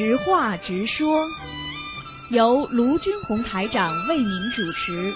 [0.00, 1.28] 直话直说，
[2.30, 5.12] 由卢军红台长为您主持。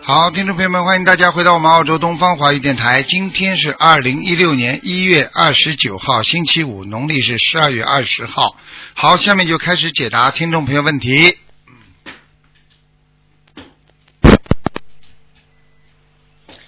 [0.00, 3.02] 好，听众朋友们，欢迎大家回到我们澳洲东方华语电台。
[3.02, 8.56] 今天是二零一六年一月二十九号，星期五，农历是十二月二十号。
[8.94, 11.36] 好，下面就开始解答听众朋友问题。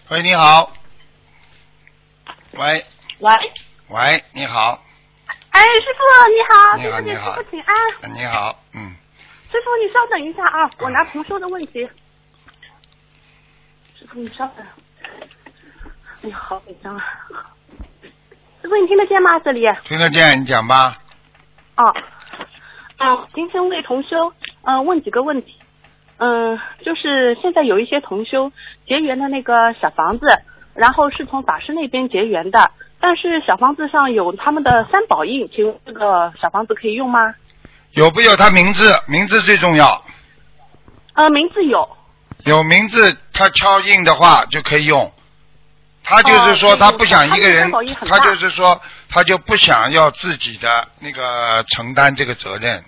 [0.09, 0.73] 喂，你好。
[2.55, 2.85] 喂
[3.21, 3.33] 喂，
[3.89, 4.84] 喂，你好，
[5.55, 8.13] 哎，师傅你好，你好师傅请安。
[8.13, 8.91] 你好，嗯，
[9.53, 11.89] 师傅你稍等一下啊，我拿同修的问题。
[13.97, 14.67] 师傅你稍等。
[16.23, 17.05] 哎呀，好紧张啊！
[18.63, 19.39] 师傅你听得见吗？
[19.39, 19.65] 这里？
[19.85, 20.99] 听得见，你讲吧。
[21.77, 21.95] 哦，
[22.99, 25.55] 嗯，今天为同修嗯、呃问几个问题，
[26.17, 28.51] 嗯、就是现在有一些同修
[28.89, 30.27] 结缘的那个小房子，
[30.75, 32.73] 然后是从法师那边结缘的，
[33.07, 37.35] 但是小房子上有他们的三宝印，请问这个小房子可以用吗？
[37.91, 38.99] 有不有他名字？
[39.07, 40.03] 名字最重要。
[41.13, 41.87] 呃，名字有，
[42.45, 45.13] 有名字，他敲印的话就可以用。
[46.03, 47.71] 他就是说，他不想一个人
[48.09, 52.83] 他就是说，他就不想要自己的那个承担这个责任。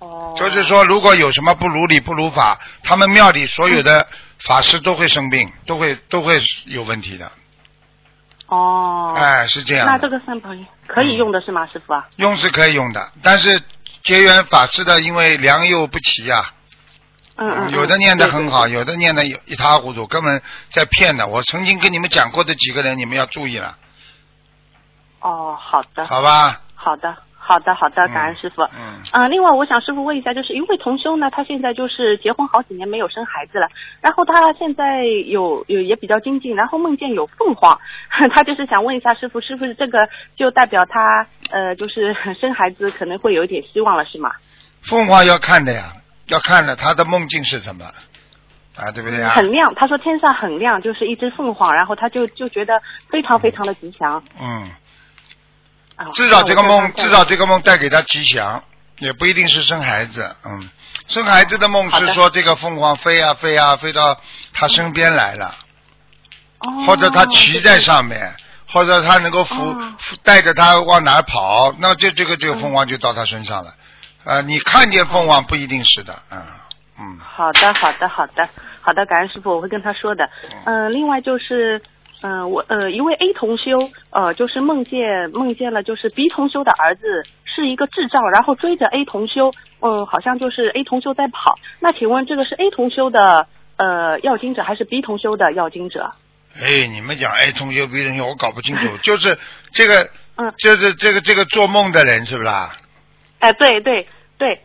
[0.00, 4.06] 哦，就是说，如果有什么不如理不如法，他们庙里所有的
[4.40, 6.34] 法师都会生病，都会都会
[6.66, 7.32] 有问题的。
[8.50, 9.86] 哦，哎，是这样。
[9.86, 12.08] 那这个三宝印可以用的是吗，师傅啊？
[12.16, 13.62] 用是可以用的，但是
[14.02, 16.52] 结缘法师的，因为良莠不齐呀、
[17.36, 21.28] 嗯嗯，有的念得很好，对，有的念得一塌糊涂，根本在骗的。
[21.28, 23.78] 我曾经跟你们讲过的几个人，你们要注意了，
[25.20, 26.60] 哦，好的，好吧？
[26.74, 27.16] 好的，
[27.50, 28.62] 好的，好的，嗯感恩师傅。
[28.62, 33.66] 嗯，嗯、另外我想师傅问一下，就是一位同修呢，他现在就是结婚好几年没有生孩子了，
[34.00, 37.76] 然后他现在有有也比较精进，然后梦见有凤凰，
[38.32, 44.30] 他就是想问一下师傅，是不是这个就代表他呃就是生孩子可能会有一点希望了，是吗？
[44.82, 45.92] 凤凰要看的呀，
[46.28, 47.84] 要看的，他的梦境是什么
[48.76, 48.92] 啊？
[48.94, 49.30] 对不对啊？
[49.30, 52.80] 很亮，他说天上很亮，就是一只凤凰，然后他就就觉得
[53.10, 54.79] 非常非常的吉祥嗯，啊。
[56.14, 58.62] 至少这个梦，至少这个梦带给他吉祥，
[58.98, 60.36] 也不一定是生孩子。
[60.44, 60.70] 嗯，
[61.08, 64.20] 生孩子的梦是说这个凤凰飞啊飞啊飞到
[64.52, 65.46] 他身边来了。
[65.46, 65.56] 哦
[66.86, 68.34] 或者他骑在上面，
[68.68, 69.74] 或者他能够扶
[70.22, 73.72] 带着他往哪儿跑，那这这个这个凤凰就到他身上了。
[74.24, 76.42] 呃，你看见凤凰不一定是的，嗯
[76.98, 78.46] 嗯，好的，好的，好的，
[78.82, 80.28] 好的，感恩师傅，我会跟他说的。
[80.66, 81.80] 嗯、另外就是，
[82.22, 83.78] 嗯、我呃一位 A 同修，
[84.10, 91.58] 呃，就是梦见梦见了，就是 B 同修的儿子是一个智障，然后追着 A 同修，嗯、好像就是 A 同修在跑。
[91.80, 96.12] 那请问这个是 A 同修的呃要经者还是 B 同修的要经者？
[96.60, 99.38] 哎，你们讲 A 同修 B 同修，我搞不清楚， 就是
[99.72, 102.72] 这个，嗯就是这个这个做梦的人是不啦？
[103.38, 104.06] 哎，对对
[104.36, 104.60] 对，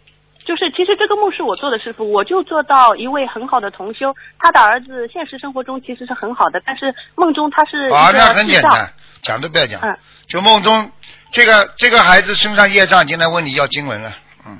[0.45, 8.33] 就是其实这个梦是我做的，师傅，我就做到一位很好的同修，他的儿子现实生活中其实是很好的，但是梦中他是一啊，那。
[8.33, 9.97] 很简单，讲都不要讲，嗯
[10.27, 10.91] 就梦中
[11.31, 14.13] 这个这个孩子身上业障，进来问你要经文了，
[14.45, 14.59] 嗯，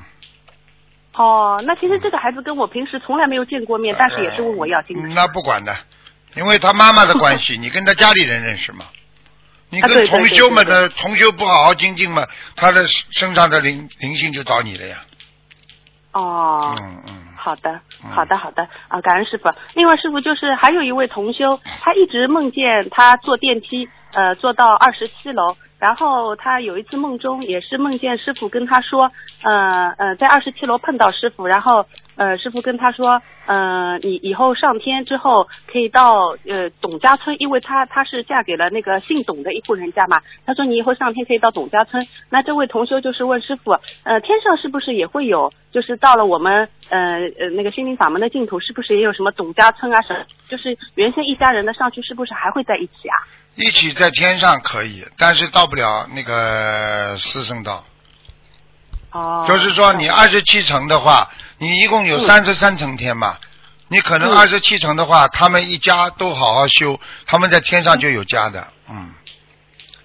[1.13, 5.12] 哦，那其实这个孩子跟我平时从来没有见过面，但是也是问我要经文。
[5.12, 5.75] 嗯那不管的，
[6.35, 8.85] 因为他妈妈的关系，你跟他家里人认识吗。
[9.69, 14.97] 你跟同修们对的同修不好好精进嘛，他的身上的灵灵性就找你了呀。
[16.16, 18.09] 哦，嗯嗯，好的，嗯。
[18.09, 18.66] 好的，好的。
[18.88, 19.50] 啊，感恩师傅。
[19.74, 29.12] 另外，师傅就是还有一位同修，他一直梦见他坐电梯，呃，坐到二十七楼，然后他有一次梦中也是梦见师傅跟他说，
[29.44, 31.85] 呃呃，在二十七楼碰到师傅，然后
[32.16, 42.03] 呃，师傅跟他说，呃，你以后上天之后可以到呃董家村，因为他他是嫁给了那个姓董的一户人家嘛，他说你以后上天可以到董家村。
[42.31, 43.74] 那这位同修就是问师傅，
[44.06, 46.97] 呃，天上是不是也会有，就是到了我们呃
[47.40, 50.25] 呃那个心灵法门的净土，是不是也有什么董家村啊什么？
[50.50, 53.44] 就是原先一家人的上去，是不是还会在一起啊？
[53.56, 57.84] 一起在天上可以，但是到不了那个四圣道。
[59.12, 63.38] 哦，就是说，你二十七层的话，你一共有嗯三十三层天嘛。
[63.88, 69.13] 你可能嗯二十七层的话，他们一家都好好修，他们在天上就有家的，嗯。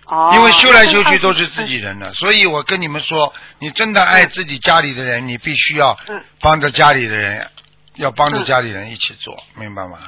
[0.05, 7.51] 哦，因为修来修去都是自己人的，所以我跟你们说，你真的爱自己家里的人，你必须要嗯帮着家里的人，
[7.95, 9.99] 要帮着嗯家里人一起做，明白吗？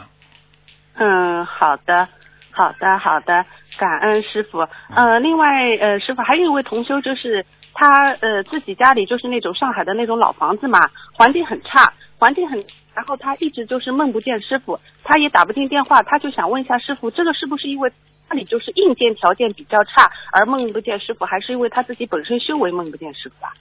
[0.94, 2.08] 嗯，好的，
[2.52, 3.44] 好的，好的，
[3.78, 4.60] 感恩师傅。
[4.94, 5.46] 呃，另外，
[5.80, 7.44] 呃，师傅还有一位同修，就是
[7.74, 12.62] 他呃自己家里就是那种上海的那种老房子嘛，环境很差，环境很，
[12.94, 17.90] 然后他一直就是梦不见师傅，他也打不进电话，他就想问一下师傅，这个是不是因为
[18.28, 23.52] 家里就是硬件条件比较差而梦不见师傅，还是因为他自己本身修为梦不见师傅啊？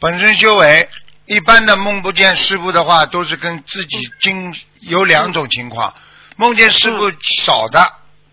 [0.00, 0.88] 本身修为
[1.26, 4.50] 一般的梦不见师傅的话，都是跟自己经
[4.80, 5.92] 有两种情况，
[6.36, 7.80] 梦见师傅少的，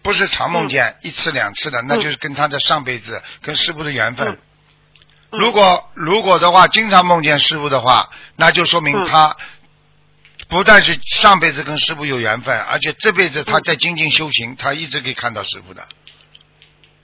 [0.07, 4.29] 不是常梦见一次两次的，那就是跟他的上辈子跟师傅的缘分。
[4.29, 5.37] 嗯。
[5.37, 9.03] 如果如果的话，经常梦见师傅的话，那就说明嗯。
[9.03, 9.35] 他
[10.47, 15.85] 不但是上辈子跟师傅有缘分，而且这辈子他在精进修行，他一直可以看到师傅的。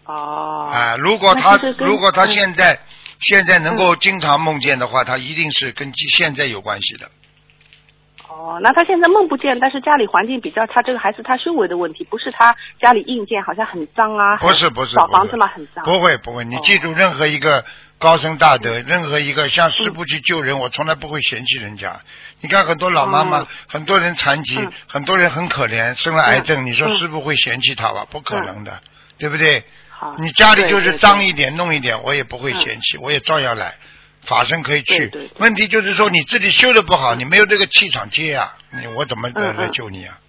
[0.05, 2.31] 哦，啊，如果他如果他嗯。
[2.31, 2.79] 现在
[3.19, 7.11] 现在能够经常梦见的话，他一定是跟现在有关系的。
[8.35, 15.85] 哦，那他现在梦不见，但是家里环境比较差，这个还是他修为的问题，不是他家里硬件好像很脏啊，不是不是，不是老房子嘛很脏。
[15.85, 17.63] 不会不会，你哦记住，任何一个
[17.99, 22.01] 高僧大德，任何一个像师傅去救人，我从来不会嫌弃人家。
[22.41, 28.05] 你看很多老妈妈嗯，很多人残疾嗯，很多人很可怜，生了癌症，嗯你说嗯师傅会嫌弃他吧？
[28.09, 28.81] 不可能的，
[29.19, 29.63] 对不对？
[29.89, 33.75] 好，你家里就是脏一点、弄一点，我也不会嗯嫌弃，我也照样来。
[34.25, 40.19] 法身可以去对对对，问题就是说你自己修的不好，你没有这个气场接啊，你我怎么来来救你啊？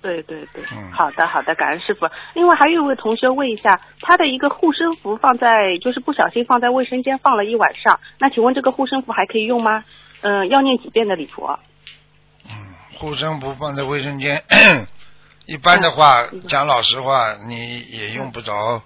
[0.00, 2.08] 对对对，嗯好的好的，感恩师傅。
[2.34, 9.84] 另外还有一位同学问一下，他的一个护身符放在就是不小心放在卫生间放了一晚上，那请问这个护身符还可以用吗？
[10.20, 11.58] 嗯、要念几遍的礼佛？
[12.44, 12.50] 嗯，
[12.98, 14.44] 护身符放在卫生间，
[15.46, 18.82] 一般的话，嗯讲老实话，你也用不着，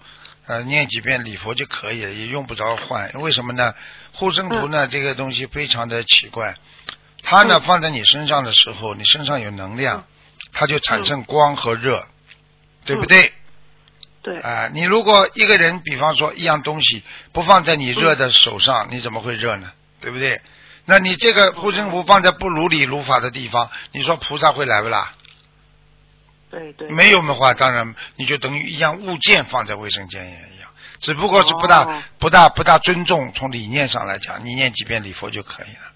[0.47, 3.13] 呃，念几遍礼佛就可以了，也用不着换。
[3.21, 3.75] 为什么呢？
[4.13, 6.57] 护身符呢，这个东西非常的奇怪，
[7.23, 7.63] 它呢、嗯。
[7.63, 10.05] 放在你身上的时候，你身上有能量，嗯。
[10.53, 12.07] 它就产生光和热，
[12.85, 13.33] 对不对？
[14.23, 19.73] 对，啊、你如果一个人，比方说一样东西不放在你热的手上，你怎么会热呢？
[20.01, 20.41] 对不对？
[20.85, 25.15] 那你这个护身符放在不如理如法的地方，你说菩萨会来不啦？
[26.51, 30.52] 对对，没有的话，当然你就等于一样物件放在卫生间也一样，
[31.03, 33.33] 只不过是不大、哦不大不大尊重。
[33.35, 35.93] 从理念上来讲，你念几遍礼佛就可以了，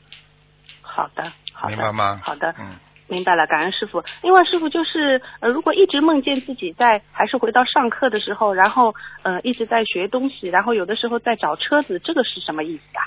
[0.82, 2.20] 好的好的，明白吗？
[2.22, 2.74] 好的，嗯，
[3.06, 4.04] 明白了，感恩师傅。
[4.22, 13.06] 另外，师傅就是呃，如果一直梦见自己在，还是回到上课的时候，然后呃一直在学东西，然后有的时候在找车子，这个是什么意思啊？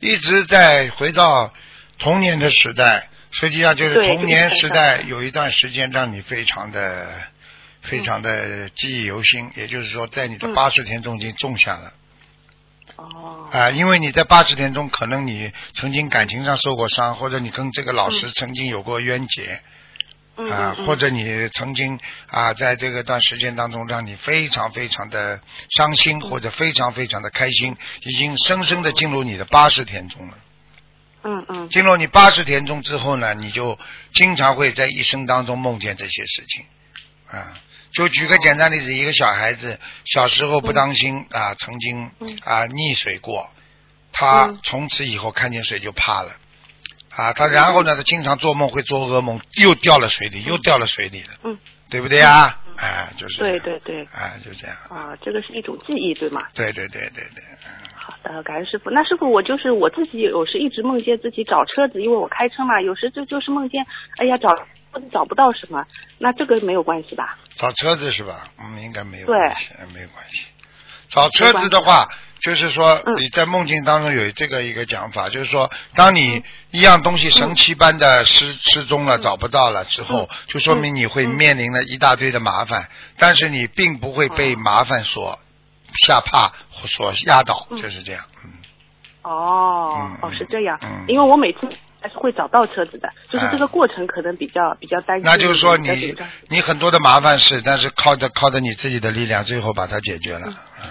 [0.00, 1.52] 一直在回到
[1.98, 7.06] 童年的时代，实际上就是童年时代有一段时间让你非常的、
[7.82, 10.54] 非常的记忆犹新，也就是说，在你的嗯。
[10.54, 11.92] 八十天中已经种下了
[12.96, 19.60] 哦，啊、因为你在八十天中可能你曾经感情上受过伤，或者你跟这个老师曾经有过冤结。
[20.36, 25.38] 嗯啊，或者你曾经啊，在这个段时间当中，让你非常非常的
[25.68, 26.30] 伤心，嗯。
[26.30, 30.38] 或者非常非常的开心，已经深深的进入你的八十天中了。
[31.24, 31.68] 嗯嗯。
[31.68, 33.78] 进入你八十天中之后呢，你就
[34.14, 36.64] 经常会在一生当中梦见这些事情
[37.26, 37.60] 啊。
[37.92, 42.38] 就举个简单例子，一个小孩子小时候不当心、啊，曾经嗯。
[42.44, 43.50] 啊溺水过，
[44.12, 44.58] 他嗯。
[44.62, 46.32] 从此以后看见水就怕了。
[47.10, 47.32] 啊。
[47.32, 51.58] 他然后呢，他经常做梦会做噩梦，又掉了水里，又掉了水里了，嗯，
[51.88, 52.60] 对不对啊？
[52.76, 53.38] 哎，就是。
[53.38, 56.42] 对对对，哎，就这样，啊，这个是一种记忆，对吗？
[56.54, 58.88] 对对对对对，嗯好的，感恩师傅。
[58.90, 63.84] 那师傅，我就是我自己有时一直梦见自己找车子，因为我开车嘛，有时就就是梦见，
[64.16, 64.48] 哎呀，找
[65.12, 65.84] 找不到什么，
[66.18, 67.36] 那这个没有关系吧？
[67.56, 68.48] 找车子是吧？
[68.58, 70.46] 嗯，应该没有关系，呃没有关系。
[71.08, 72.08] 找车子的话，
[72.40, 73.16] 就是说嗯。
[73.20, 81.34] 你在梦境当中有这个一个讲法，就是说，当你一样东西神奇般的失失踪了、找不到了之后，就说明你会嗯。
[81.34, 82.88] 面临了一大堆的麻烦，
[83.18, 84.58] 但是你并不会被哦。
[84.58, 85.38] 麻烦所
[86.06, 86.52] 吓怕、
[86.86, 87.82] 所压倒，嗯。
[87.82, 88.24] 就是这样。
[88.44, 88.52] 嗯，
[89.22, 90.78] 哦嗯，哦，是这样。
[90.82, 91.04] 嗯。
[91.08, 91.68] 因为我每次
[92.00, 95.24] 还是会找到车子的，就是哎这个过程可能比较比较担心。
[95.24, 96.16] 那就是说你
[96.48, 100.48] 你很多的麻烦事，但是靠着靠着你自己的力量，最后把它解决了。
[100.82, 100.90] 嗯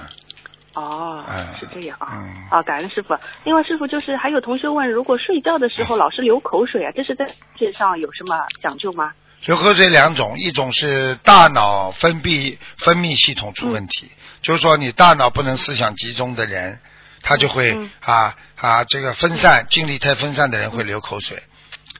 [0.75, 2.07] 哦嗯，是这样啊。
[2.11, 3.13] 嗯啊，感恩师傅。
[3.43, 7.25] 另外，师傅就是还有同学问，如果睡觉的时候老是流口水啊，这是在
[7.57, 9.11] 身上有什么讲究吗？
[9.45, 14.11] 流口水两种，一种是大脑分泌分泌系统出问题，
[14.41, 16.79] 就是说你大脑不能思想集中的人，
[17.21, 21.43] 他就会、嗯啊啊这个分散精力太分散的人会流口水。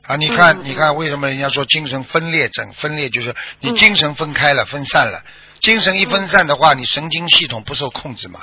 [0.03, 2.73] 啊，你看，你看，为什么人家说精神分裂症？
[2.73, 5.23] 分裂就是你嗯精神分开了、分散了。
[5.59, 8.41] 精神一分散的话，你神经系统不受控制嘛。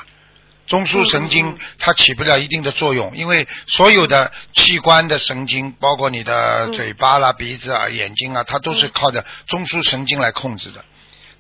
[0.68, 10.84] 中枢神经嗯它起不了一定的作用，因为所有的器官的神经，包括你的嗯嘴巴啦、鼻子啊、眼睛啊，它都是嗯靠着中枢神经来控制的。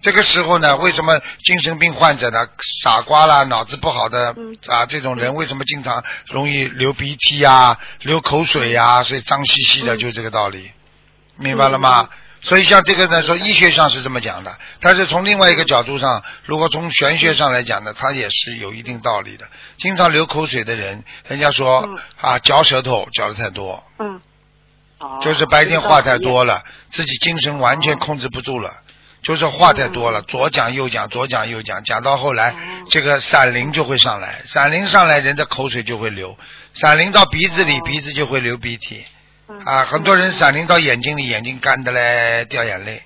[0.00, 2.46] 这个时候呢，为什么精神病患者呢，
[2.82, 4.56] 傻瓜啦、脑子不好的嗯。
[4.68, 9.98] 啊这种人，为什么经常容易流鼻涕呀、流口水呀、所以脏兮兮的，嗯。
[9.98, 10.70] 就这个道理，
[11.36, 12.08] 明白了吗？
[12.42, 19.48] 所以像这个呢，说医学上是这么讲的，但是从另外一个角度上，如果从玄学上来讲呢，它也是有一定道理的。
[19.78, 21.98] 经常流口水的人，人家说、嗯。
[22.20, 24.20] 啊，嚼舌头嚼的太多，嗯，
[24.98, 26.62] 哦，就是白天话太多了。
[26.90, 27.96] 自己精神完全哦。
[28.00, 28.72] 控制不住了。
[29.26, 32.54] 就是话太多了，左讲右讲，左讲右讲，讲到后来，哦。
[32.90, 36.38] 这个闪灵就会上来，闪灵上来，人的口水就会流，
[36.74, 37.82] 闪灵到鼻子里，哦。
[37.84, 39.04] 鼻子就会流鼻涕，
[39.48, 39.58] 嗯。
[39.64, 43.02] 啊，很多人闪灵到眼睛里，眼睛干的嘞，掉眼泪，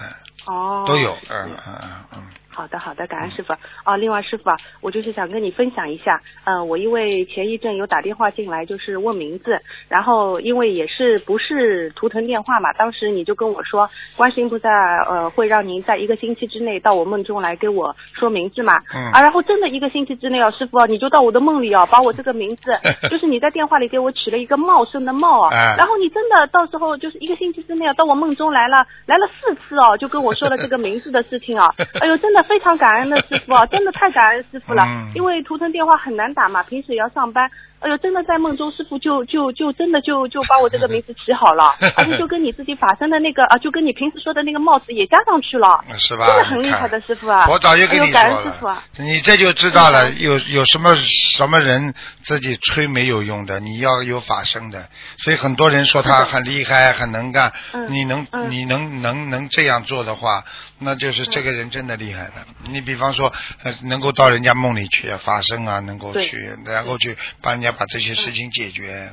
[0.00, 0.08] 嗯，
[0.46, 0.82] 哦。
[0.84, 1.20] 都有，是。
[1.30, 2.22] 嗯嗯嗯嗯，
[2.52, 3.52] 好的，好的，感恩师傅。
[3.84, 14.68] 哦，另外师傅啊，我就是想跟你分享一下，呃，我因为前一阵有打电话进来，就是问名字，然后因为也是不是图腾电话嘛，当时你就跟我说，观世音菩萨
[15.04, 19.12] 呃会让您在一个星期之内到我梦中来给我说名字嘛，嗯。
[19.12, 22.72] 啊，然后真的一个星期之内哦，师傅啊，你就到我的梦里哦，把我这个名字，
[23.08, 37.50] 就是你在电话里给我取了一个茂盛的茂啊，哎然后你真的到时候就是一个星期之内啊，到我梦中来了，来了四次哦，就跟我说了这个名字的事情啊， 哎呦，真的非常感恩的师傅啊， 真的太感恩师傅了，嗯因为图腾电话很难打嘛，平时也要上班。
[37.80, 46.26] 哎呦，真的在梦中，师傅就就就真的就就把我这个名字起好了， 而且就跟你自己法身的那个啊，就跟你平时说的那个帽子也加上去了，是吧？
[46.26, 47.46] 真的很厉害的师傅啊！
[47.48, 48.28] 我早就跟你说了。
[48.28, 50.20] 恩师傅啊，你这就知道了，嗯。
[50.20, 54.88] 有有什么什么人自己吹没有用的，你要有法身的。
[55.18, 58.50] 所以很多人说他很厉害、很能干，嗯你能嗯。
[58.50, 60.44] 你能能能这样做的话，
[60.80, 62.32] 那就是这个人真的厉害的。
[62.68, 63.32] 你比方说，
[63.62, 69.10] 呃能够到人家梦里去啊，法身啊，能够去，然后去把人家把这些事情解决，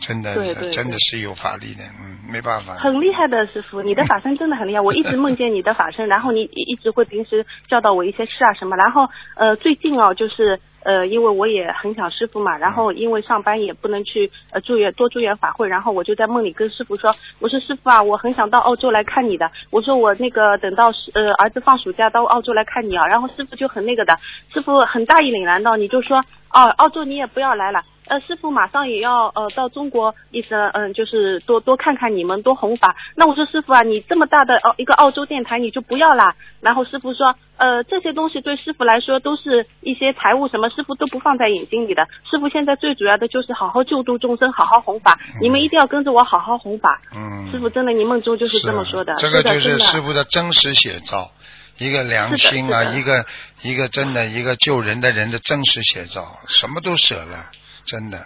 [0.00, 2.74] 真的对对真的是有法力的，嗯，没办法。
[2.74, 4.80] 很厉害的师傅，你的法身真的很厉害。
[4.80, 8.76] 我一直梦见你的法身，然后你一直会平时教导我一些事啊什么。
[8.76, 19.50] 然后呃，最近哦，就是呃，因为我也很想师傅嘛，然后因为上班也不能去呃助缘多助缘法会，然后我就在梦里跟师傅说，我说师傅啊，我很想到澳洲来看你的。
[19.68, 24.16] 我说我那个等到是呃儿子放暑假到澳洲来看你啊，然后师傅就很那个的，
[24.50, 26.16] 师傅很大义凛然的，你就说
[26.54, 27.82] 哦，澳洲你也不要来了。
[28.10, 32.96] 呃，师傅马上也要呃到中国，意思嗯、就是多多看看你们，多弘法。
[33.14, 36.34] 那我说师傅啊，你这么大的哦一个澳洲电台你就不要啦。
[36.60, 42.02] 然后师傅说，呃这些东西对师傅来说都是一些财务什么，师傅都不放在眼睛里的。
[42.28, 45.16] 师傅现在最主要的就是好好救度众生，好好弘法。
[45.40, 47.00] 你们一定要跟着我好好弘法。
[47.14, 49.14] 嗯，师傅真的，你梦中就是这么说的。
[49.18, 51.30] 这个就是师傅的真实写照，
[51.78, 53.24] 一个良心啊，一个
[53.62, 57.38] 一个真的一个救人的人的真实写照，什么都舍了，
[57.84, 58.18] 真的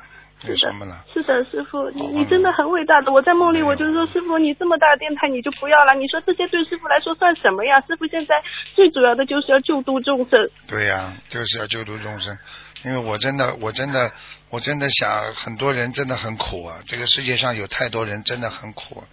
[0.42, 1.04] 有是的什么了？
[1.12, 3.12] 是的，师傅，你你真的很伟大的。
[3.12, 5.94] 我在梦里我就说，师傅，你这么大的电台你就不要了。
[5.94, 7.80] 你说这些对师傅来说算什么呀？
[7.86, 8.34] 师傅现在
[8.74, 10.50] 最主要的就是要救度众生。
[10.66, 12.36] 对呀、就是要救度众生。
[12.84, 14.12] 因为我真的，我真的，
[14.50, 16.76] 我真的想，很多人真的很苦啊。
[16.86, 19.04] 这个世界上有太多人真的很苦、啊。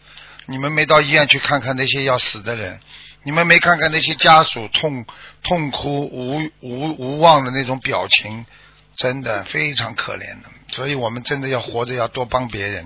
[0.48, 2.80] 你们没到医院去看看那些要死的人，
[3.24, 5.06] 你们没看看那些家属痛
[5.44, 8.46] 痛哭无无无望的那种表情，
[9.02, 10.50] 真的非常可怜的。
[10.70, 12.86] 所以我们真的要活着，要多帮别人，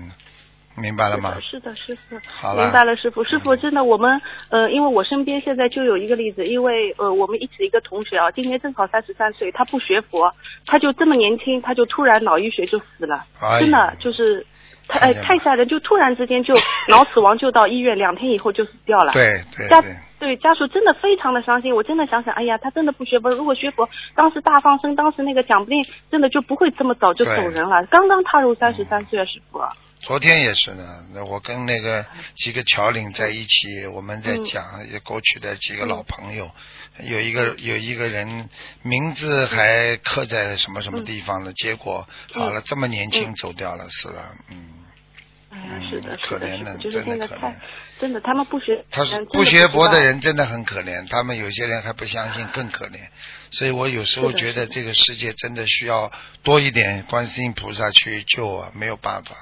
[0.76, 1.36] 明白了吗？
[1.42, 2.20] 是的，是的，师傅。
[2.26, 3.22] 好了明白了，师傅。
[3.24, 14.46] 师傅，真的，我们呃，因为我身边现在就有一个例子，因为呃，我们一起一个同学啊，今年正好三十三岁，他不学佛，他就这么年轻，他就突然脑溢血就死了，哎真的就是。
[14.88, 16.54] 太太吓人，就突然之间就
[16.88, 19.12] 脑死亡，就到医院，两天以后就死掉了。
[19.12, 27.84] 对对家对，对家属真的非常的伤心，我真的想想，哎呀，他真的不学佛，如果学佛，当时大放生，当时那个讲不定真的就不会这么早就走人了。
[27.86, 29.60] 刚刚踏入三十三岁啊，师傅。
[30.06, 34.64] 昨天也是呢，那我跟那个几个侨领在一起，我们在嗯讲
[35.02, 36.48] 过去的几个老朋友，
[37.00, 38.48] 有一个有一个人
[38.82, 43.34] 名字还刻在什么什么地方了，结果好了，这么年轻嗯。
[43.34, 44.85] 走掉了，死了，嗯，
[45.64, 47.60] 嗯是的，可怜的，就是真的可怜现在太，
[48.00, 50.04] 真的，他们不学，他是嗯不学佛的。
[50.04, 52.98] 人真的很可怜，他们有些人还不相信，更可怜。
[53.50, 59.34] 所以我有时候觉得这个世界真的需要多一点观世音菩萨去救啊，没有办法，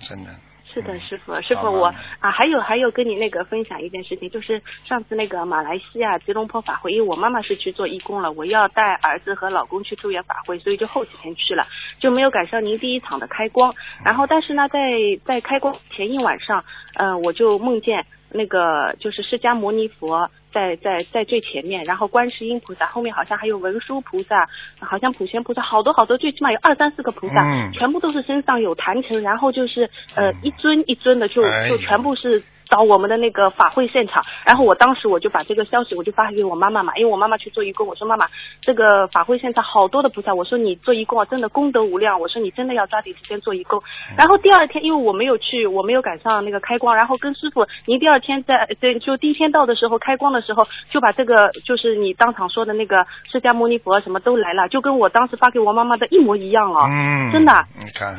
[0.00, 0.30] 真的。
[0.80, 1.86] 是的，嗯师傅，师傅，我
[2.20, 11.66] 啊，还有还有跟你那个分享一件事情，就是上次那个马来西亚吉隆坡法会，因为我妈妈是去做义工了，我要带儿子和老公去助缘法会，所以就后几天去了，
[11.98, 13.74] 就没有赶上您第一场的开光。
[14.04, 14.78] 然后，但是呢，在
[15.24, 24.48] 在开光前一晚上，嗯、我就梦见那个就是释迦牟尼佛在在在最前面，然后观世音菩萨后面好像还有文殊菩萨，
[24.80, 27.72] 好像普贤菩萨，好多好多，最起码有二三四个菩萨，嗯。
[27.72, 31.68] 全部都是身上有坛城，然后就是呃一尊一尊的就哎。
[31.68, 38.26] 就全部是找我们的那个法会现场，然后我当时我就把这个消息我就发给我妈妈嘛，因为我妈妈去做义工，我说妈妈，
[38.60, 43.82] 这个法会现场好多的菩萨，我说你做义工啊，真的功德无量，我说你真的要抓紧时间做义工。
[44.16, 57.52] 然后第二天，因为我没有去，我没有赶上那个开光，然后跟师傅，您第二天在对，就第一天到的时候开光的时候，就把这个就是你当场说的那个释迦牟尼佛什么都来了，就跟我当时发给我妈妈的一模一样哦，嗯，真的。
[57.78, 58.14] 你看，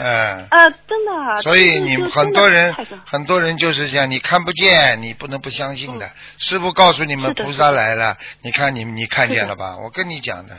[0.00, 0.46] 嗯。
[0.50, 1.42] 呃，真的。
[1.42, 2.74] 所以你们很多人
[3.06, 6.10] 很多人就是这样，你看不见，你不能不相信的。
[6.38, 9.76] 师傅告诉你们菩萨来了，你看你你看见了吧？
[9.76, 10.58] 我跟你讲的，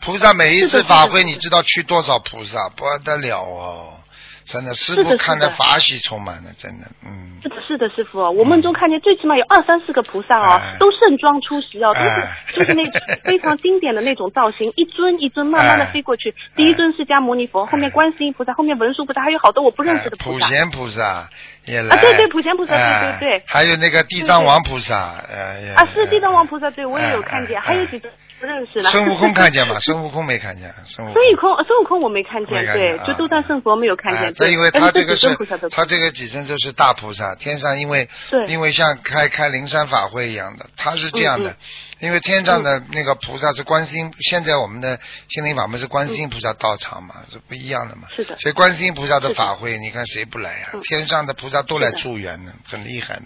[0.00, 4.00] 菩萨每一次法会，你知道去多少菩萨，不得了哦。
[4.46, 7.38] 真的，师是的傅看的法喜充满了，真的，嗯。
[7.42, 7.48] 是。
[7.48, 10.76] 的，是的，师傅，我梦中看见最起码有二三四个菩萨哦，哎。
[10.78, 12.36] 都盛装出席哦，都是、哎。
[12.54, 12.84] 就是那
[13.28, 15.90] 非常经典的那种造型，一尊一尊慢慢的哎。
[15.92, 16.34] 飞过去。
[16.54, 20.46] 第一尊释迦牟尼佛，后面观世音菩萨，后面文殊菩萨，还有好多我不认识的哎菩萨。
[20.46, 21.28] 普贤菩萨
[21.64, 23.16] 也来，啊对对普贤菩萨对哎。
[23.20, 27.66] 对对还有那个地藏王菩萨，呃，也啊，是地藏王菩萨，对我也有看见，哎哎。
[27.66, 28.90] 还有几尊不认识呢。
[28.90, 29.78] 孙悟空看见吗？
[29.84, 31.22] 孙悟空没看见，孙悟空。
[31.22, 34.34] 孙悟空，孙悟空我没看见，对，就斗战胜佛没有看见。
[34.38, 35.34] 哎因为他这个是
[35.70, 41.56] 他这个几尊就是大菩萨，天上因为对因为像开开灵山法会一样的，他是这样的，嗯
[41.98, 45.00] 因为天上的那个菩萨是观世音，现在我们的
[45.30, 48.02] 心灵法门是观世音菩萨道场嘛，是不一样的嘛。
[48.14, 53.22] 是的所以观世音菩萨的法会，你看谁不来呀、嗯天上的菩萨都来助缘呢，很厉害的。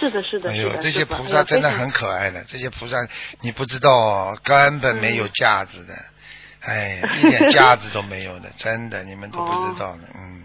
[0.00, 1.70] 是的，是的，哎呦，这些菩萨真的。
[1.70, 2.96] 很可爱的，这些菩萨
[3.40, 5.94] 你不知道哦，根本没有嗯架子的，
[6.60, 10.44] 哎，一点架子都没有的，真的，你们都不知道的，嗯。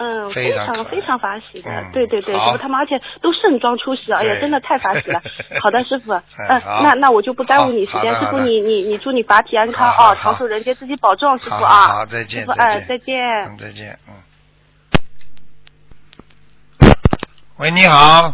[0.00, 5.20] 嗯，非常非常法喜的，嗯对对对，师傅他们而且都盛装出席，哎呀，真的太法喜了。
[5.60, 11.88] 好的，师傅，嗯，那那我就不耽误你时间，师傅你你你祝你法体安康啊，长寿人间，自己保重，师傅啊。
[11.88, 13.24] 好好再见师傅，哎，再见再见。
[13.48, 14.14] 嗯，再见，嗯。
[17.56, 18.32] 喂，你好，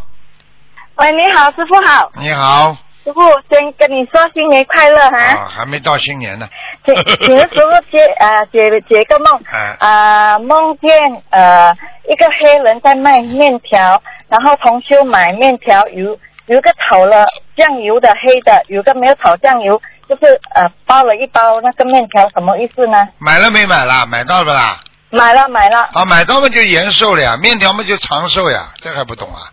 [0.97, 2.73] 喂，你好，师傅好，你好，
[3.03, 3.21] 师傅
[3.51, 6.49] 先跟你说新年快乐哈，啊，还没到新年呢，
[6.87, 6.95] 请
[7.27, 10.91] 请师傅解呃解解个梦，啊啊、梦见
[11.31, 11.77] 呃
[12.09, 17.27] 一个黑人在卖面条，然后同修买面条，有有一个炒了
[17.57, 23.09] 酱油的黑的，有个没有炒酱油，就是呃包了一包那个面条，什么意思呢？
[23.19, 24.07] 买了没买啦？
[24.07, 24.79] 买到了不啦？
[25.11, 29.51] 买了买了，啊，买到嘛就延寿了呀，面条嘛就长寿呀，这还不懂啊？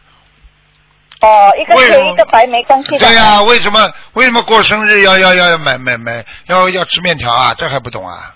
[1.21, 2.99] 哦，一个黑一个白没关系的。
[2.99, 3.79] 对呀、为什么
[4.13, 7.53] 为什么过生日要要要要买买买要要吃面条啊？
[7.55, 8.36] 这还不懂啊？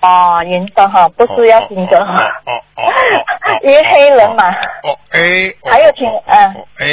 [0.00, 2.22] 哦，银的哈，不是要金的哦哈。
[2.44, 4.50] 哦哦哦哦，因为黑人嘛。
[4.82, 5.20] 哦哎，
[5.62, 6.86] 哦还有请哦嗯哦哎，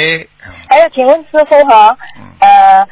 [0.46, 2.86] 嗯还有，请问师傅哈，嗯呃，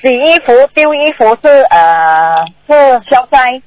[0.00, 3.60] 洗衣服丢衣服是呃是消灾，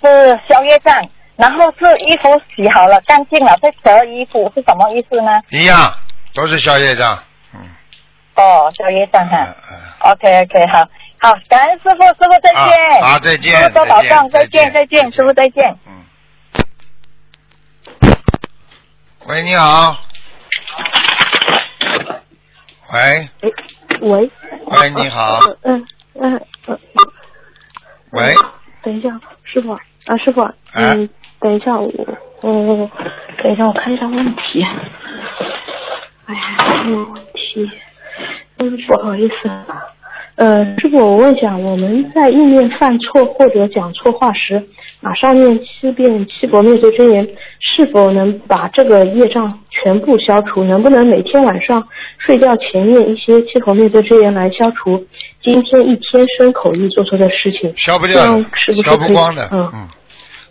[0.00, 5.30] 是消业障，然后是衣服洗好了干净了再折衣服是什么意思呢？
[5.50, 5.92] 一样
[6.34, 7.18] 都是小叶账，
[7.54, 7.60] 嗯
[8.36, 9.46] 哦，消业障嗯哈。
[9.70, 10.12] 嗯。
[10.12, 10.78] OK OK 好，
[11.18, 13.00] 好，感恩师傅，师傅再见。
[13.02, 15.76] 啊好再见师傅多保重，再见再见师傅再见。
[15.86, 16.04] 嗯。
[19.26, 19.96] 喂，你好。
[22.92, 23.28] 喂，
[24.00, 24.30] 喂。
[24.66, 25.40] 喂，你好。
[25.62, 26.78] 嗯嗯嗯。
[28.12, 28.34] 喂，
[28.82, 29.08] 等一下，
[29.44, 31.88] 师傅啊，师傅，哎嗯，等一下我，
[32.42, 32.90] 嗯，
[33.42, 34.66] 等一下我看一下问题。
[36.30, 37.68] 哎呀，这个问题，
[38.58, 39.50] 嗯，不好意思，
[40.36, 44.64] 呃，师傅，我问一下，我们在意念犯错或者讲错话时，
[45.00, 47.26] 马上念七遍七佛灭罪真言，
[47.58, 50.62] 是否能把这个业障全部消除？
[50.62, 51.84] 能不能每天晚上
[52.18, 55.04] 睡觉前念一些七佛灭罪真言来消除
[55.42, 57.76] 今天一天生口意做错的事情？
[57.76, 59.88] 消不掉是不，是消不光的，嗯嗯。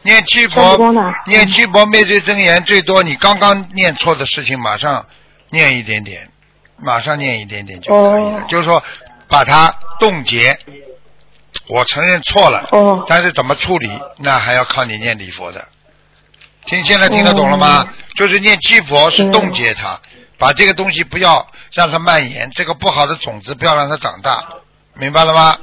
[0.01, 0.77] 念七佛
[1.25, 5.05] 念七佛灭罪真言，最多你刚刚念错的事情，马上
[5.51, 6.29] 念一点点，
[6.77, 8.39] 马上念一点点就可以了。
[8.39, 8.83] 哦就是说，
[9.27, 10.57] 把它冻结。
[11.67, 15.67] 我承认错了，哦但是怎么处理，那还要靠你念礼佛的。
[16.65, 17.87] 听现在听得懂了吗？
[18.15, 19.99] 就是念七佛是冻结它，
[20.37, 24.43] 把这个东西不要让它蔓延，这个不好的种子不要让它长大，
[24.95, 25.57] 明白了吗？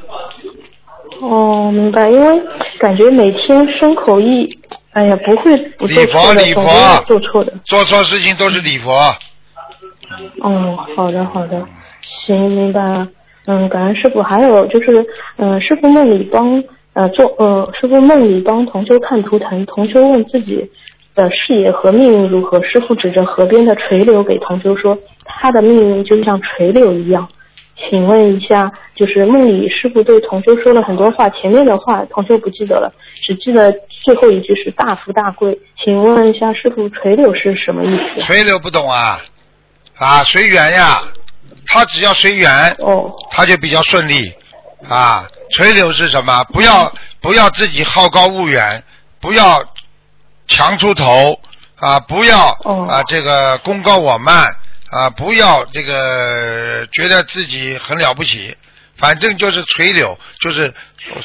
[1.21, 2.43] 哦，明白，因为
[2.79, 4.59] 感觉每天生口一，
[4.93, 7.53] 哎呀，不会不做礼佛错的，礼佛做错的。
[7.65, 9.15] 做错事情都是礼佛。
[10.41, 11.63] 哦，好的好的，
[12.27, 13.09] 行，明白了。
[13.47, 14.23] 嗯，感恩师傅。
[14.23, 16.63] 还有就是，嗯、师傅梦里帮
[16.95, 20.69] 呃做呃，师傅梦里帮同修看图腾，同修问自己
[21.15, 27.29] 的事业和命运如何，师傅指着河边的垂柳给同修说，他的命运就像垂柳一样。
[27.89, 32.91] 请问一下，就是梦里师傅对同修说了很多话，前面的话同修不记得了，
[33.23, 35.57] 只记得最后一句是大富大贵。
[35.85, 38.21] 请问一下师傅，垂柳是什么意思？
[38.23, 39.19] 垂柳不懂啊，
[39.99, 41.03] 啊，随缘呀，
[41.67, 44.33] 他只要随缘，哦，他就比较顺利
[44.89, 45.27] 啊。
[45.53, 46.45] 垂柳是什么？
[46.53, 48.83] 不要不要自己好高骛远，
[49.21, 49.65] 不要
[50.49, 51.41] 强出头
[51.77, 54.55] 啊，不要哦啊这个功高我慢
[54.91, 58.57] 啊，不要这个觉得自己很了不起，
[58.99, 60.75] 反正就是垂柳，就是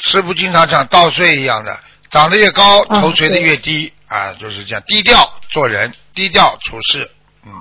[0.03, 1.77] 师傅经常讲稻穗一样的，
[2.09, 7.09] 长得越高，啊头垂的越低啊，就是这样，低调做人，低调处事，
[7.45, 7.51] 嗯。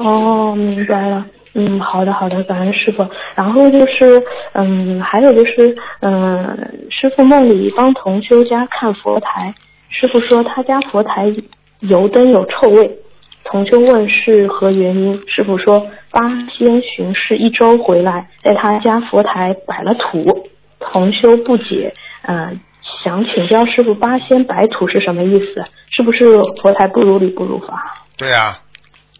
[0.00, 1.26] 哦，明白了。
[1.58, 3.06] 嗯，好的好的，感恩师傅。
[3.34, 9.54] 然后就是，嗯，还有就是，嗯，师傅梦里帮同修家看佛台，
[9.88, 11.32] 师傅说他家佛台
[11.80, 12.98] 油灯有臭味，
[13.44, 20.46] 同修问是何原因，师傅说八仙巡视一周回来，在他家佛台摆了土，
[20.78, 21.90] 同修不解，
[22.28, 22.60] 嗯、
[23.02, 25.64] 想请教师傅八仙摆土是什么意思？
[25.90, 27.94] 是不是佛台不如理不如法？
[28.18, 28.58] 对呀、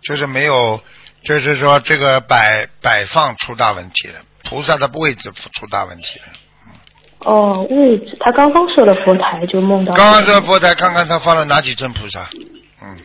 [0.06, 0.80] 就是没有，
[1.22, 4.14] 就是说这个摆摆放出大问题了，
[4.44, 6.26] 菩萨的位置出大问题了。
[7.20, 9.94] 哦，位置，他刚刚设了佛台就梦到。
[9.94, 12.28] 刚刚设佛台，看看他放了哪几尊菩萨？
[12.82, 12.98] 嗯，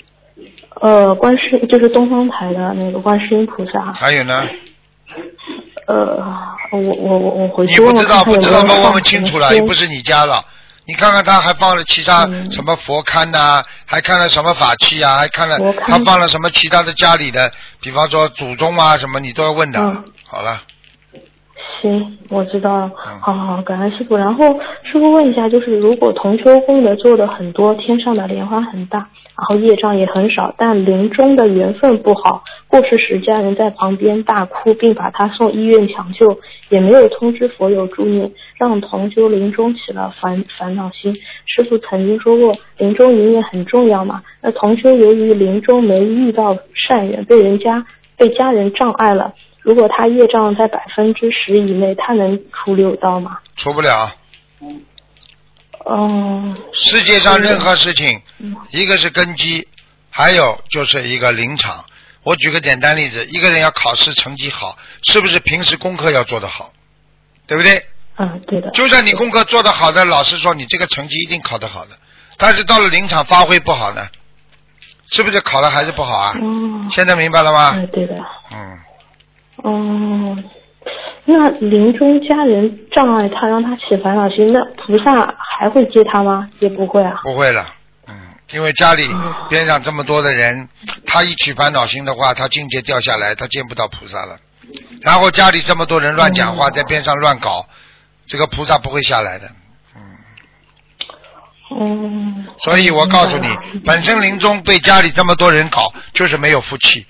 [0.81, 3.93] 呃，观世就是东方台的那个观世音菩萨。
[3.93, 4.47] 还有呢？
[5.87, 6.23] 呃，
[6.71, 8.75] 我我我我回去问问不知道不知道吗？
[8.75, 10.43] 问问清楚了，又不是你家了。
[10.91, 12.51] 你看看他还放了其他嗯。
[12.51, 17.49] 什么佛龛呐、还看了什么法器啊，还看了他放了什么其他的家里的，
[17.79, 19.79] 比方说祖宗啊什么，你都要问的。
[19.79, 20.03] 嗯。
[20.27, 20.61] 好了，
[21.81, 22.85] 行，我知道了。
[22.87, 24.15] 嗯好好好，感恩师傅。
[24.15, 36.39] 然后师傅问一下，就是如果同修功德做的很多，天上的莲花很大，然后业障也很少，但临终的缘分不好，过世时家人在旁边大哭，并把他送医院抢救，
[36.69, 41.13] 也没有通知佛友助念，让同修临终起了烦烦恼心。
[41.45, 44.21] 师傅曾经说过，临终一念很重要嘛。
[44.41, 47.85] 那同修由于临终没遇到善缘，被人家
[48.17, 49.33] 被家人障碍了。
[49.61, 53.39] 如果他业障在百分之十以内，他能出六道吗？
[53.55, 54.11] 出不了。
[55.89, 59.67] 嗯，世界上任何事情嗯，一个是根基，
[60.09, 61.83] 还有就是一个临场。
[62.23, 66.71] 我举个简单例子，一个人要考试成绩好，是不是平时功课要做得好，
[67.47, 67.83] 对不对？
[68.17, 68.69] 嗯，对的。
[68.71, 71.97] 就算你功课做得好的，老师说你这个成绩一定考得好的，
[72.37, 74.07] 但是到了临场发挥不好呢，
[75.09, 76.33] 是不是考的还是不好啊？
[76.39, 77.73] 嗯，现在明白了吗？
[77.75, 78.15] 嗯，对的。
[78.51, 78.79] 嗯，
[79.63, 80.43] 嗯，
[81.25, 86.49] 那临终家人障碍他，让他起烦恼心，那菩萨还会接他吗？
[86.59, 87.19] 也不会啊。
[87.23, 87.63] 不会了。
[88.07, 88.15] 嗯，
[88.53, 90.67] 因为家里嗯边上这么多的人，
[91.05, 94.39] 他一起烦恼心的话，他境界掉下来，他见不到菩萨了。
[95.01, 97.65] 然后家里这么多人乱讲话，嗯在边上乱搞，
[98.25, 99.47] 这个菩萨不会下来的。
[101.77, 102.47] 嗯。
[102.57, 103.47] 所以我告诉你
[103.85, 107.05] 本身临终被家里这么多人搞，就是没有福气。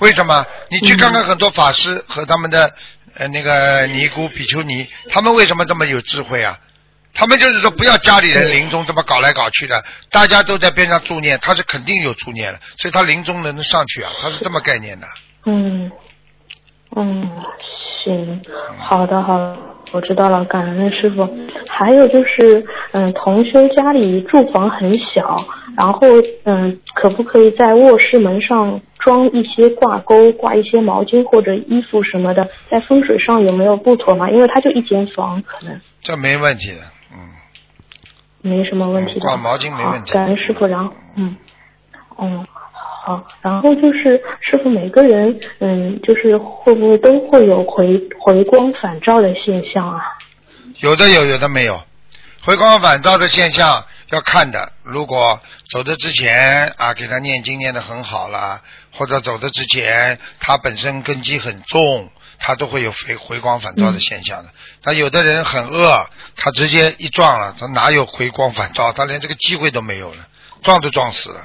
[0.00, 0.44] 为什么？
[0.70, 2.72] 你去看看很多法师和他们的
[3.16, 6.58] 呃那个尼姑、比丘尼，他们为什么这么有智慧啊？
[7.16, 15.06] 他们就是说不要家里人临终这么搞来搞去的，大家都在边上助念，他是肯定有助念的，所以他临终能上去啊，他是这么概念的。
[15.46, 15.92] 嗯，
[16.96, 17.30] 嗯，
[18.02, 18.42] 行，
[18.78, 19.56] 好的，好的，
[19.92, 21.28] 我知道了，感恩师傅。
[21.68, 25.36] 还有就是，嗯，同修家里住房很小，
[25.76, 26.00] 然后，
[26.44, 32.48] 嗯，可不可以在卧室门上装一些挂钩，挂一些毛巾或者衣服什么的？
[32.70, 34.30] 在风水上有没有不妥嘛？
[34.30, 36.80] 因为他就一间房，可能这没问题的，
[37.12, 37.18] 嗯，
[38.42, 39.20] 没什么问题的。
[39.20, 41.36] 挂毛巾没问题感恩师傅，然后，嗯，
[42.18, 42.46] 嗯。
[43.06, 50.00] 好，然后就是师傅，每个人，嗯，就是会不会都会有回回光返照的现象啊？
[50.80, 51.78] 有的有，有的没有。
[52.46, 58.60] 回光返照的现象要看的，如果走的之前啊，给他念经念得很好了，
[58.92, 64.50] 或者走的之前他本身根基很重，他都会有回回光返照的现象的。
[64.82, 68.92] 他有的人很饿，他直接一撞了，他哪有回光返照？
[68.92, 70.24] 他连这个机会都没有了，
[70.62, 71.40] 撞都撞死了。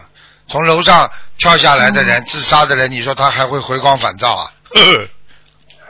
[0.47, 4.51] 从楼上跳下来的人，自杀的人，你说他还会回光返照啊？
[4.75, 5.07] 呵呵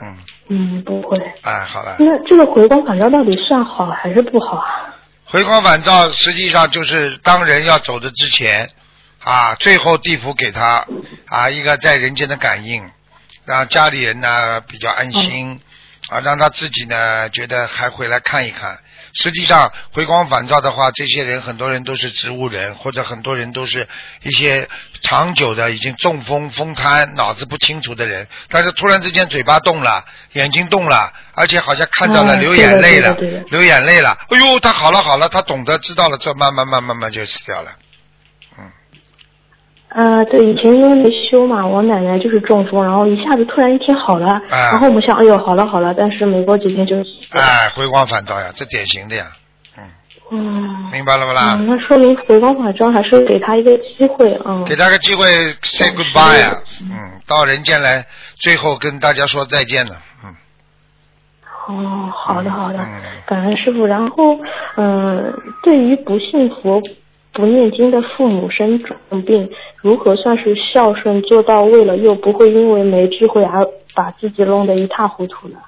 [0.02, 1.18] 嗯，嗯，不会。
[1.42, 1.96] 哎，好了。
[1.98, 4.89] 那这个回光返照到底算好还是不好啊？
[5.30, 8.68] 回光返照实际上就是当人要走的之前，
[9.22, 10.84] 啊，最后地府给他
[11.26, 12.90] 啊一个在人间的感应，
[13.44, 15.60] 让家里人呢比较安心，
[16.08, 18.80] 啊，让他自己呢觉得还回来看一看。
[19.12, 23.88] 实际上回光返照的话，这些人很多人都是植物人，或者很多人都是
[24.22, 24.68] 一些
[25.02, 33.16] 长久的已经中风、风瘫、脑子不清楚的人，但是突然之间嘴巴动了，眼睛动了，而且好像看到了嗯流眼泪了，
[33.50, 34.16] 流眼泪了。
[34.28, 37.72] 哎呦，他好了好了，他懂得知道了，这慢慢慢慢慢就死掉了。
[39.90, 46.96] 啊，对，以前因为没修嘛，我奶奶就是中风，然后一下子突然一天好了，啊然后我们想，哎呦，好了好了，但是没过几天就。
[47.32, 49.26] 哎，回光返照呀，这典型的呀，
[49.76, 49.82] 嗯，
[50.30, 51.56] 嗯，明白了不啦？
[51.58, 54.64] 嗯，那说明回光返照还是给他一个机会，嗯。
[54.64, 55.26] 给他个机会
[55.62, 58.04] say goodbye 呀、嗯，到人间来，
[58.38, 60.32] 最后跟大家说再见了，嗯。
[61.66, 63.84] 哦，好的好的嗯，感恩师傅。
[63.84, 64.38] 然后，
[64.76, 66.80] 嗯、对于不信佛、
[67.32, 75.58] 不念经的父母生重病，如何算是孝顺做到位了，又不会因为没智慧而把自己弄得一塌糊涂呢？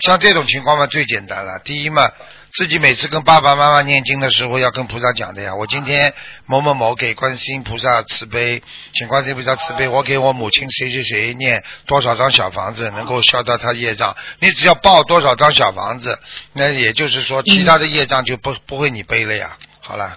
[0.00, 1.60] 像这种情况嘛，最简单了。
[1.62, 2.10] 第一嘛，
[2.54, 5.54] 自己每次跟爸爸妈妈念经的时候，要跟菩萨讲的呀。
[5.54, 6.14] 我今天
[6.46, 8.62] 某某某给观世音菩萨慈悲，
[8.94, 14.16] 请观世音菩萨慈悲，我给我母亲谁谁谁念多少张小房子，能够消掉他业障。
[14.40, 16.18] 你只要报多少张小房子，
[16.54, 19.58] 那也就是说，其他的业障就不不会你背了呀。
[19.80, 20.16] 好了，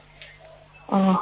[0.88, 1.18] 哦，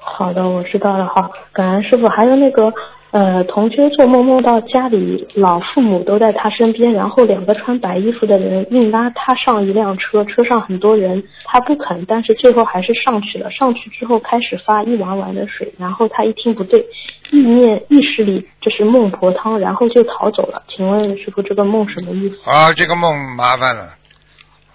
[0.00, 1.06] 好的，我知道了。
[1.06, 2.08] 好，感恩师傅。
[2.08, 2.72] 还有那个，
[3.10, 13.50] 呃，同学做梦梦到家里老父母都在他身边，然后两个穿白衣服的人硬拉他上一辆车，车上很多人，他不肯，但是最后还是上去了。
[13.50, 16.80] 上去之后开始发一碗碗的水，然后他一听不对，
[17.32, 20.62] 意念意识里这是孟婆汤，然后就逃走了。
[20.68, 22.50] 请问师傅，这个梦什么意思？
[22.50, 23.82] 啊，这个梦麻烦了。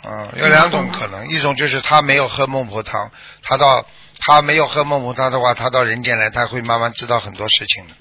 [0.01, 3.11] 嗯，有两种可能，一种就是他没有喝孟婆汤，
[3.43, 3.83] 他到
[4.19, 7.93] 他没有喝孟婆汤的话，他到人间来，他会慢慢知道很多事情的。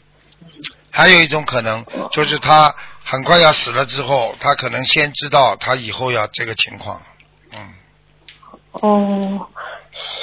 [0.91, 7.01] 还有一种可能，就是他很快要死了之后，他可能先知道他以后要这个情况。
[7.53, 7.75] 嗯，
[8.73, 9.49] 哦，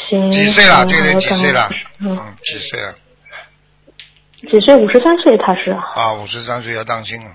[0.10, 0.30] 行。
[0.32, 0.76] 几岁了？
[0.76, 1.70] 好这个人几岁了？
[2.00, 2.96] 嗯，嗯，几岁了？
[4.52, 4.76] 几岁？
[4.76, 5.72] 五十三岁，他是。
[5.72, 7.32] 啊，五十三岁要当心了。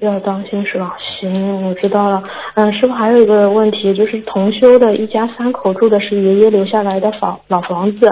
[0.00, 0.96] 嗯，要当心是吧？
[1.20, 2.22] 行，我知道了。
[2.54, 8.08] 嗯，师傅还有一个问题，就是同修的一家三口住的是爷爷留下来的房老房子。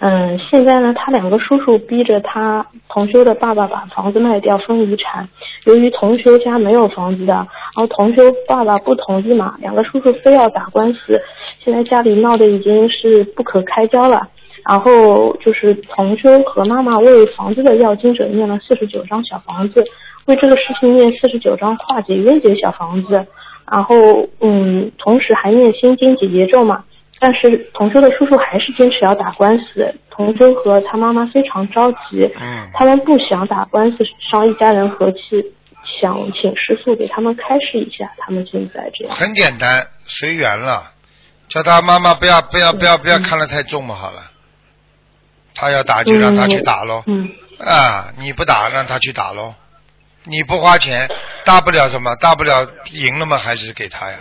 [0.00, 5.28] 嗯，现在呢，他两个叔叔逼着他同修的爸爸把房子卖掉分遗产。
[5.66, 11.20] 由于同修家没有房子的，然后同修爸爸不同意嘛，两个叔叔非要打官司，
[11.62, 14.28] 现在家里闹得已经是不可开交了。
[14.68, 19.82] 然后就是同修和妈妈为房子的要经者念了四十九张小房子，
[20.30, 23.26] 为这个事情念四十九张化解冤结小房子，
[23.70, 26.84] 然后嗯，同时还念心经解结咒嘛。
[27.18, 33.98] 但是同修的叔叔还是坚持要打官司，同修和他妈妈非常着急，嗯他们不想打官司
[34.30, 35.18] 伤一家人和气，
[36.00, 39.14] 想请师傅给他们开示一下，他们现在这样。
[39.14, 40.92] 很简单，随缘了。
[41.48, 44.22] 叫他妈妈不要不要不要不要看得太重嘛，好了。
[45.54, 47.02] 他要打就让他去打喽。
[47.06, 49.52] 嗯啊，你不打让他去打喽。
[50.24, 51.08] 你不花钱，
[51.44, 52.14] 大不了什么？
[52.16, 54.18] 大不了赢了嘛，还是给他呀？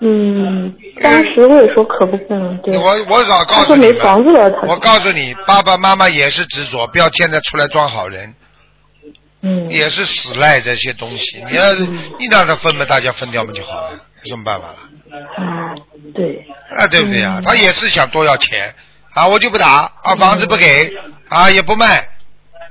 [0.00, 2.76] 嗯，当时我也说可不可能对。
[2.76, 8.34] 我我早告诉你们，房子了，他我告诉你，爸爸妈妈也是执着，不要现在出来装好人，
[9.42, 11.42] 嗯也是死赖这些东西。
[11.50, 11.84] 你要是
[12.18, 13.92] 你让他分嘛，大家分掉嘛就好了，
[14.22, 14.76] 有什么办法了？
[15.36, 15.74] 啊，
[16.14, 18.72] 对，啊，对不对啊、嗯他也是想多要钱
[19.14, 20.94] 啊，我就不打啊，房子不给
[21.28, 22.06] 啊，也不卖，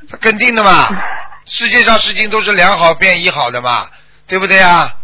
[0.09, 0.87] 他肯定的嘛。
[1.45, 3.89] 世界上事情都是良好变一好的嘛，
[4.27, 4.95] 对不对啊？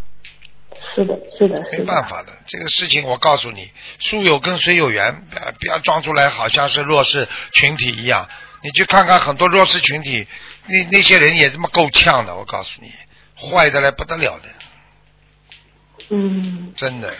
[0.96, 1.84] 是的，是的，没。
[1.86, 8.28] 办法的，这个事情我告诉你，树有根，水有源，不要不要装出来好像是弱势群体一样。
[8.64, 10.28] 你去看看很多弱势群体，
[10.66, 12.92] 那那些人也这么够呛的，我告诉你，
[13.36, 14.50] 坏的来不得了的，
[16.10, 17.14] 嗯，真的。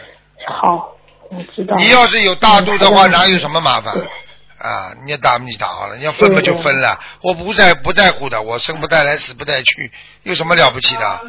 [0.46, 0.96] 好，
[1.30, 1.74] 我知道。
[1.76, 4.06] 你要是有大度的话，嗯哪有什么麻烦对
[4.62, 4.94] 啊？
[5.04, 9.90] 你要打你打好了，你要分嘛就分了，我不在不在乎的，我生不带来死不带去，
[10.22, 11.20] 有什么了不起的？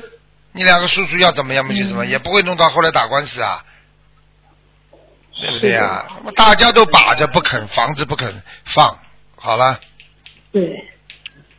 [0.51, 3.65] 你两个叔叔要怎么样嘛就怎么，嗯也不会弄到后来打官司啊，
[5.41, 8.99] 对不对呀、是那么大家都把着不肯，房子不肯放，
[9.35, 9.79] 好了，
[10.51, 10.61] 对，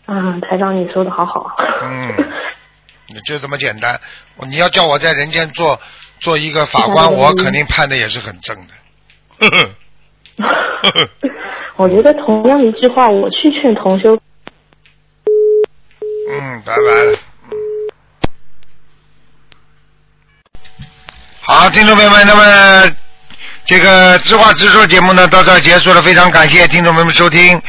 [0.06, 0.14] 啊，
[0.48, 1.44] 台长你说的好好。
[1.82, 2.14] 嗯，
[3.08, 4.00] 你就这么简单。
[4.48, 5.80] 你要叫我在人间做
[6.20, 8.74] 做一个法官，我肯定判的也是很正的。
[9.38, 9.64] 呵呵
[10.38, 11.10] 呵呵
[11.76, 14.16] 我觉得同样一句话，我去劝同修，
[16.30, 17.18] 嗯，拜拜了。
[21.40, 22.96] 好，听众朋友们，那么
[23.64, 27.60] 这个知话直说节目呢到这儿结束了，非常感谢听众朋友们收听。